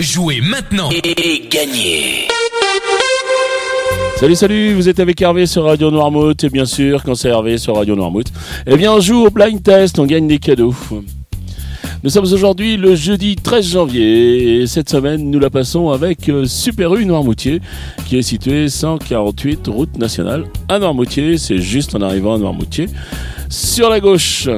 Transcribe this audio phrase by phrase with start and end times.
[0.00, 2.26] Jouez maintenant et gagnez
[4.16, 7.58] Salut, salut, vous êtes avec Hervé sur Radio Noirmouth, et bien sûr, quand c'est Hervé
[7.58, 8.26] sur Radio Noirmouth,
[8.66, 10.74] eh bien, on joue au blind test, on gagne des cadeaux.
[12.02, 16.44] Nous sommes aujourd'hui le jeudi 13 janvier, et cette semaine, nous la passons avec euh,
[16.44, 17.60] Super U Noirmoutier,
[18.04, 22.88] qui est situé 148 route nationale à Noirmoutier, c'est juste en arrivant à Noirmoutier,
[23.48, 24.48] sur la gauche.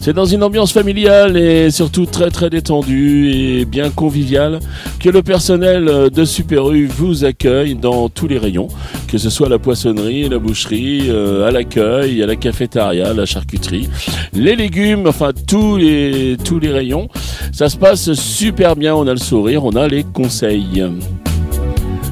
[0.00, 4.60] C'est dans une ambiance familiale et surtout très très détendue et bien conviviale
[5.00, 8.68] que le personnel de Super vous accueille dans tous les rayons,
[9.06, 13.88] que ce soit la poissonnerie, la boucherie, euh, à l'accueil, à la cafétéria, la charcuterie,
[14.32, 17.08] les légumes, enfin tous les, tous les rayons.
[17.52, 20.84] Ça se passe super bien, on a le sourire, on a les conseils.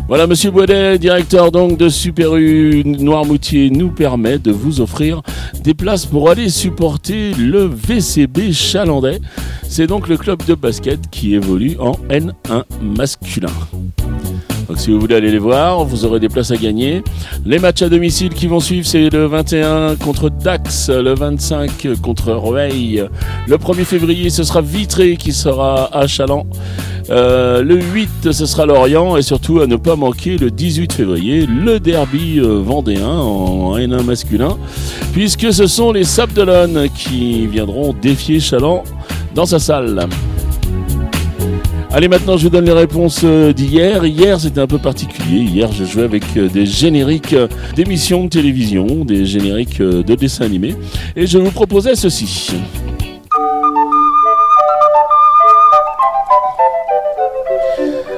[0.09, 5.21] Voilà, Monsieur Baudet, directeur donc de Super U Noirmoutier, nous permet de vous offrir
[5.65, 9.21] des places pour aller supporter le VCB Chalandais.
[9.65, 13.51] C'est donc le club de basket qui évolue en N1 masculin.
[14.69, 17.03] Donc si vous voulez aller les voir, vous aurez des places à gagner.
[17.45, 22.33] Les matchs à domicile qui vont suivre, c'est le 21 contre Dax, le 25 contre
[22.33, 23.05] Rueil.
[23.47, 26.47] Le 1er février, ce sera Vitré qui sera à Chaland.
[27.11, 29.17] Euh, le 8, ce sera Lorient.
[29.17, 34.03] Et surtout, à ne pas manquer, le 18 février, le derby euh, vendéen en N1
[34.03, 34.57] masculin.
[35.13, 38.83] Puisque ce sont les Sables qui viendront défier Chaland
[39.35, 40.09] dans sa salle.
[41.97, 44.05] Allez, maintenant, je vous donne les réponses euh, d'hier.
[44.05, 45.39] Hier, c'était un peu particulier.
[45.39, 50.45] Hier, je jouais avec euh, des génériques euh, d'émissions de télévision, des génériques de dessins
[50.45, 50.77] animés.
[51.17, 52.53] Et je vous proposais ceci.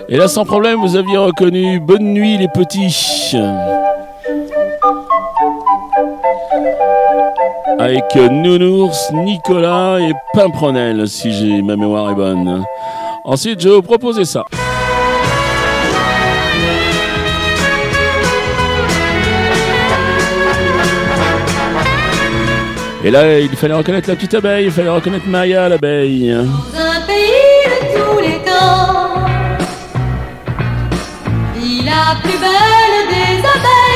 [0.08, 3.36] Et là, sans problème, vous aviez reconnu Bonne nuit les petits.
[7.78, 12.64] Avec Nounours, Nicolas et Pimpronel, si ma mémoire est bonne.
[13.24, 14.44] Ensuite, je vais vous proposer ça.
[23.04, 26.30] Et là, il fallait reconnaître la petite abeille, il fallait reconnaître Maya l'abeille.
[26.30, 29.28] Dans un pays de tous les temps,
[31.84, 33.87] la plus belle des abeilles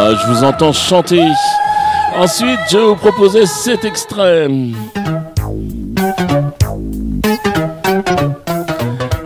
[0.00, 1.26] Ah, je vous entends chanter.
[2.16, 4.46] Ensuite, je vais vous proposer cet extrait.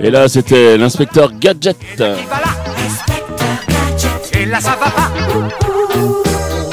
[0.00, 1.76] Et là, c'était l'inspecteur Gadget.
[4.32, 5.10] Et là ça va pas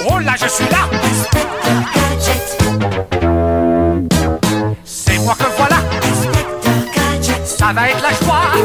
[0.10, 0.90] Oh là je suis là
[4.86, 5.76] C'est moi que voilà
[7.44, 8.59] Ça va être la joie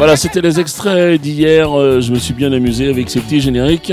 [0.00, 1.78] Voilà, c'était les extraits d'hier.
[1.78, 3.92] Euh, Je me suis bien amusé avec ces petits génériques.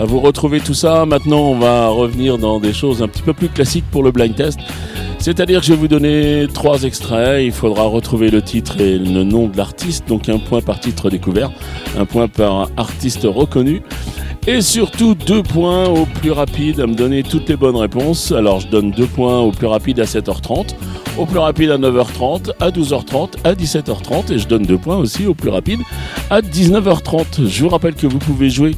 [0.00, 1.06] À vous retrouver tout ça.
[1.06, 4.34] Maintenant, on va revenir dans des choses un petit peu plus classiques pour le blind
[4.34, 4.58] test.
[5.20, 7.40] C'est-à-dire que je vais vous donner trois extraits.
[7.44, 10.08] Il faudra retrouver le titre et le nom de l'artiste.
[10.08, 11.52] Donc un point par titre découvert,
[11.96, 13.82] un point par artiste reconnu.
[14.50, 18.32] Et surtout deux points au plus rapide à me donner toutes les bonnes réponses.
[18.32, 20.68] Alors je donne deux points au plus rapide à 7h30,
[21.18, 25.26] au plus rapide à 9h30, à 12h30, à 17h30 et je donne deux points aussi
[25.26, 25.80] au plus rapide
[26.30, 27.46] à 19h30.
[27.46, 28.74] Je vous rappelle que vous pouvez jouer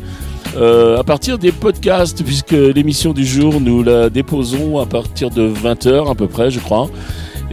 [0.56, 5.48] euh, à partir des podcasts puisque l'émission du jour nous la déposons à partir de
[5.48, 6.90] 20h à peu près je crois.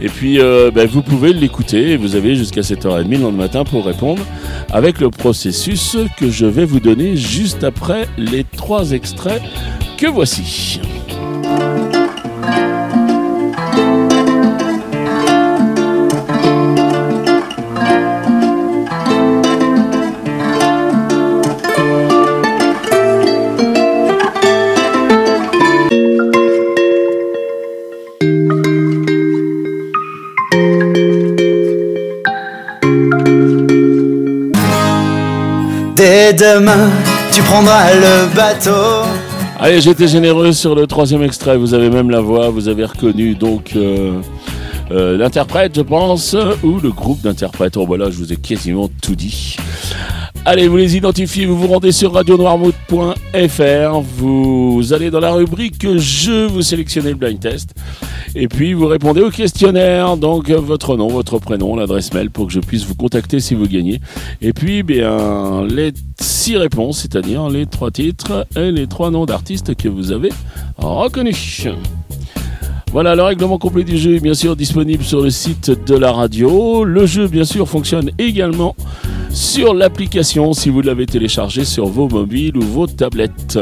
[0.00, 4.22] Et puis euh, ben, vous pouvez l'écouter vous avez jusqu'à 7h30 le matin pour répondre
[4.70, 9.42] avec le processus que je vais vous donner juste après les trois extraits
[9.96, 10.80] que voici.
[35.98, 36.90] Dès demain,
[37.32, 39.02] tu prendras le bateau.
[39.58, 41.56] Allez, j'étais généreux sur le troisième extrait.
[41.56, 44.20] Vous avez même la voix, vous avez reconnu donc euh,
[44.92, 47.76] euh, l'interprète, je pense, ou le groupe d'interprètes.
[47.76, 49.56] Oh voilà, je vous ai quasiment tout dit.
[50.50, 56.46] Allez, vous les identifiez, vous vous rendez sur radionoirmouth.fr, vous allez dans la rubrique Je,
[56.46, 57.74] vous sélectionnez le blind test,
[58.34, 62.54] et puis vous répondez au questionnaire, donc votre nom, votre prénom, l'adresse mail pour que
[62.54, 64.00] je puisse vous contacter si vous gagnez.
[64.40, 69.74] Et puis, bien, les six réponses, c'est-à-dire les trois titres et les trois noms d'artistes
[69.74, 70.30] que vous avez
[70.78, 71.66] reconnus.
[72.90, 76.10] Voilà, le règlement complet du jeu est bien sûr disponible sur le site de la
[76.10, 76.84] radio.
[76.84, 78.74] Le jeu, bien sûr, fonctionne également
[79.30, 83.58] sur l'application si vous l'avez téléchargé sur vos mobiles ou vos tablettes.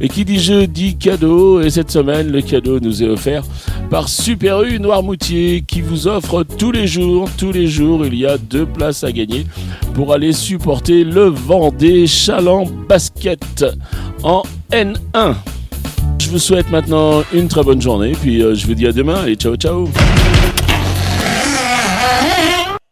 [0.00, 3.42] Et qui dit jeu dit cadeau, et cette semaine le cadeau nous est offert
[3.90, 8.26] par Super U Noirmoutier qui vous offre tous les jours, tous les jours il y
[8.26, 9.46] a deux places à gagner
[9.94, 13.64] pour aller supporter le Vendée Chaland Basket
[14.22, 15.34] en N1.
[16.28, 19.24] Je vous souhaite maintenant une très bonne journée, puis euh, je vous dis à demain
[19.24, 19.88] et ciao ciao